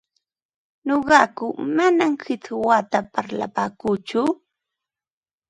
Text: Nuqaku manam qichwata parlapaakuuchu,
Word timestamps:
Nuqaku 0.87 1.45
manam 1.75 2.11
qichwata 2.23 2.99
parlapaakuuchu, 3.13 4.21